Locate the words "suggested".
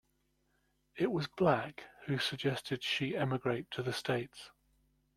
2.17-2.81